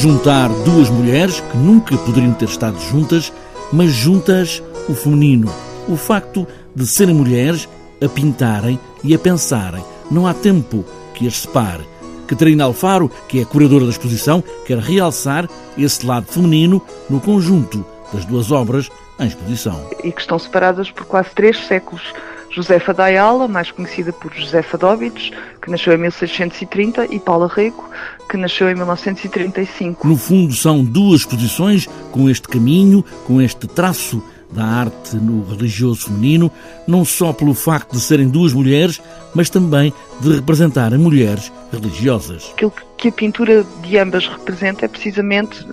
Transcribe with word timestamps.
juntar 0.00 0.48
duas 0.64 0.88
mulheres 0.88 1.40
que 1.40 1.58
nunca 1.58 1.94
poderiam 1.98 2.32
ter 2.32 2.46
estado 2.46 2.80
juntas, 2.90 3.30
mas 3.70 3.92
juntas 3.92 4.62
o 4.88 4.94
feminino. 4.94 5.52
O 5.86 5.94
facto 5.94 6.46
de 6.74 6.86
serem 6.86 7.14
mulheres 7.14 7.68
a 8.02 8.08
pintarem 8.08 8.80
e 9.04 9.14
a 9.14 9.18
pensarem. 9.18 9.84
Não 10.10 10.26
há 10.26 10.32
tempo 10.32 10.86
que 11.12 11.26
as 11.26 11.36
separe. 11.36 11.86
Catarina 12.26 12.64
Alfaro, 12.64 13.10
que 13.28 13.40
é 13.40 13.44
curadora 13.44 13.84
da 13.84 13.90
exposição, 13.90 14.42
quer 14.64 14.78
realçar 14.78 15.46
esse 15.76 16.06
lado 16.06 16.24
feminino 16.26 16.80
no 17.10 17.20
conjunto 17.20 17.84
das 18.10 18.24
duas 18.24 18.50
obras 18.50 18.88
em 19.18 19.26
exposição. 19.26 19.86
E 20.02 20.10
que 20.10 20.20
estão 20.22 20.38
separadas 20.38 20.90
por 20.90 21.04
quase 21.04 21.28
três 21.34 21.58
séculos. 21.66 22.14
Josefa 22.50 22.92
da 22.92 23.04
Ayala, 23.04 23.46
mais 23.46 23.70
conhecida 23.70 24.12
por 24.12 24.32
Josefa 24.34 24.76
Dóbitos, 24.76 25.30
que 25.62 25.70
nasceu 25.70 25.92
em 25.94 25.98
1630, 25.98 27.06
e 27.14 27.18
Paula 27.18 27.48
Rego, 27.48 27.88
que 28.28 28.36
nasceu 28.36 28.68
em 28.68 28.74
1935. 28.74 30.06
No 30.06 30.16
fundo, 30.16 30.52
são 30.54 30.84
duas 30.84 31.20
exposições 31.20 31.88
com 32.10 32.28
este 32.28 32.48
caminho, 32.48 33.04
com 33.26 33.40
este 33.40 33.66
traço 33.68 34.22
da 34.52 34.64
arte 34.64 35.16
no 35.16 35.44
religioso 35.44 36.06
feminino, 36.06 36.50
não 36.86 37.04
só 37.04 37.32
pelo 37.32 37.54
facto 37.54 37.92
de 37.92 38.00
serem 38.00 38.28
duas 38.28 38.52
mulheres, 38.52 39.00
mas 39.34 39.48
também 39.48 39.92
de 40.20 40.34
representarem 40.34 40.98
mulheres 40.98 41.52
religiosas. 41.72 42.50
Aquilo 42.52 42.72
que 42.96 43.08
a 43.08 43.12
pintura 43.12 43.64
de 43.82 43.98
ambas 43.98 44.26
representa 44.26 44.84
é 44.84 44.88
precisamente 44.88 45.64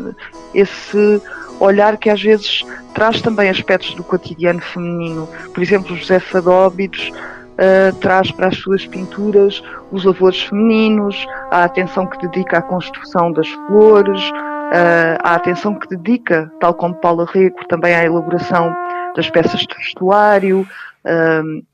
esse 0.54 1.22
olhar 1.60 1.98
que 1.98 2.10
às 2.10 2.22
vezes 2.22 2.64
traz 2.94 3.22
também 3.22 3.50
aspectos 3.50 3.94
do 3.96 4.04
cotidiano 4.04 4.62
feminino. 4.62 5.28
Por 5.54 5.62
exemplo, 5.62 5.96
José 5.96 6.20
Fadóbidos 6.20 7.12
uh, 7.58 7.96
traz 7.98 8.32
para 8.32 8.48
as 8.48 8.58
suas 8.58 8.86
pinturas 8.86 9.62
os 9.92 10.04
lavores 10.04 10.42
femininos, 10.44 11.26
a 11.52 11.64
atenção 11.64 12.06
que 12.06 12.18
dedica 12.28 12.60
à 12.60 12.62
construção 12.62 13.32
das 13.32 13.48
flores, 13.48 14.22
uh, 14.30 15.18
a 15.24 15.36
atenção 15.36 15.76
que 15.76 15.88
dedica, 15.96 16.52
tal 16.60 16.74
como 16.74 16.96
Paula 16.96 17.26
Rego, 17.32 17.66
também 17.68 17.96
à 17.96 18.04
elaboração 18.04 18.74
das 19.16 19.30
peças 19.30 19.62
de 19.62 19.76
vestuário, 19.76 20.68
uh, 21.06 21.66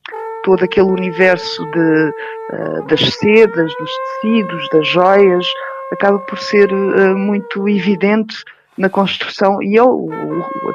todo 0.43 0.63
aquele 0.63 0.87
universo 0.87 1.63
de, 1.71 2.11
das 2.89 2.99
sedas, 3.13 3.73
dos 3.79 3.91
tecidos, 4.21 4.67
das 4.73 4.85
joias, 4.89 5.47
acaba 5.93 6.19
por 6.19 6.37
ser 6.37 6.69
muito 7.15 7.69
evidente 7.69 8.43
na 8.77 8.89
construção 8.89 9.61
e 9.61 9.79
o, 9.79 9.87
o, 9.87 10.39
o 10.39 10.73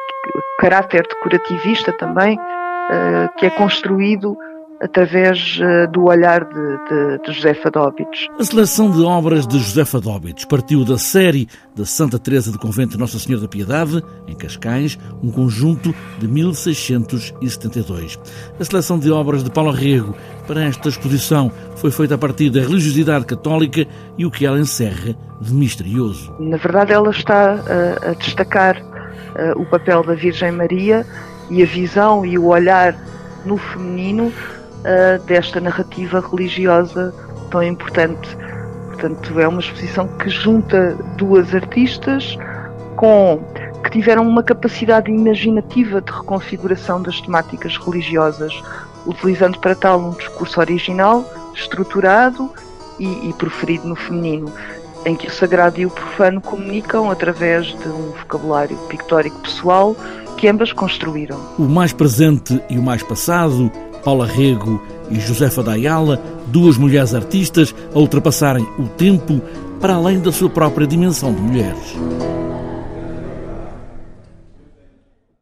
caráter 0.61 1.07
decorativista 1.07 1.93
também 1.93 2.39
que 3.37 3.47
é 3.47 3.51
construído 3.51 4.37
através 4.81 5.59
uh, 5.59 5.91
do 5.91 6.05
olhar 6.05 6.45
de, 6.45 6.55
de, 6.55 7.19
de 7.25 7.33
José. 7.33 7.57
A 8.39 8.45
seleção 8.45 8.91
de 8.91 9.03
obras 9.03 9.47
de 9.47 9.59
José 9.59 9.85
Fadóbitos 9.85 10.45
partiu 10.45 10.85
da 10.85 10.97
série 10.97 11.49
da 11.75 11.85
Santa 11.85 12.19
Teresa 12.19 12.53
do 12.53 12.59
Convento 12.59 12.93
de 12.93 12.99
Nossa 12.99 13.19
Senhora 13.19 13.43
da 13.43 13.49
Piedade, 13.49 14.03
em 14.27 14.35
Cascais, 14.37 14.99
um 15.23 15.31
conjunto 15.31 15.95
de 16.19 16.29
1672. 16.29 18.19
A 18.59 18.65
seleção 18.65 18.99
de 18.99 19.11
obras 19.11 19.43
de 19.43 19.51
Paulo 19.51 19.73
Rego 19.73 20.15
para 20.47 20.65
esta 20.65 20.89
exposição 20.89 21.51
foi 21.77 21.91
feita 21.91 22.15
a 22.15 22.19
partir 22.19 22.51
da 22.51 22.61
religiosidade 22.61 23.27
católica 23.27 23.87
e 24.17 24.25
o 24.25 24.31
que 24.31 24.47
ela 24.47 24.59
encerra 24.59 25.17
de 25.41 25.53
misterioso. 25.53 26.35
Na 26.39 26.57
verdade, 26.57 26.93
ela 26.93 27.11
está 27.11 27.57
uh, 27.57 28.11
a 28.11 28.15
destacar 28.15 28.81
uh, 28.81 29.61
o 29.61 29.67
papel 29.67 30.05
da 30.05 30.15
Virgem 30.15 30.53
Maria 30.53 31.05
e 31.51 31.63
a 31.63 31.67
visão 31.67 32.25
e 32.25 32.39
o 32.39 32.47
olhar 32.47 32.97
no 33.45 33.57
feminino 33.57 34.33
desta 35.27 35.61
narrativa 35.61 36.21
religiosa 36.21 37.15
tão 37.51 37.63
importante. 37.63 38.37
Portanto, 38.87 39.39
é 39.41 39.47
uma 39.47 39.61
exposição 39.61 40.09
que 40.19 40.29
junta 40.29 40.97
duas 41.17 41.55
artistas 41.55 42.37
com 42.97 43.41
que 43.85 43.91
tiveram 43.91 44.27
uma 44.27 44.43
capacidade 44.43 45.11
imaginativa 45.11 46.01
de 46.01 46.11
reconfiguração 46.11 47.01
das 47.01 47.21
temáticas 47.21 47.77
religiosas, 47.77 48.53
utilizando 49.07 49.59
para 49.61 49.75
tal 49.75 50.01
um 50.01 50.11
discurso 50.11 50.61
original, 50.61 51.25
estruturado 51.55 52.51
e, 52.99 53.29
e 53.29 53.33
proferido 53.35 53.89
no 53.89 53.95
feminino, 53.95 54.53
em 55.07 55.15
que 55.15 55.29
o 55.29 55.31
sagrado 55.31 55.81
e 55.81 55.87
o 55.87 55.91
profano 55.91 56.41
comunicam 56.41 57.11
através 57.11 57.67
de 57.67 57.89
um 57.89 58.11
vocabulário 58.11 58.77
pictórico 58.89 59.39
pessoal 59.41 59.95
que 60.37 60.49
ambas 60.49 60.73
construíram. 60.73 61.39
O 61.59 61.63
mais 61.63 61.93
presente 61.93 62.61
e 62.69 62.79
o 62.79 62.83
mais 62.83 63.03
passado, 63.03 63.71
Paula 64.05 64.27
Rego 64.27 64.83
e 65.11 65.21
Josefa 65.21 65.63
Dayala, 65.63 66.21
duas 66.47 66.77
mulheres 66.77 67.15
artistas 67.15 67.75
a 67.95 67.99
ultrapassarem 67.99 68.67
o 68.79 68.89
tempo 68.89 69.41
para 69.81 69.95
além 69.95 70.21
da 70.21 70.33
sua 70.33 70.51
própria 70.51 70.87
dimensão 70.87 71.33
de 71.33 71.41
mulheres. 71.41 71.97